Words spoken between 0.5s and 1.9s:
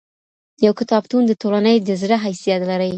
يو کتابتون د ټولني د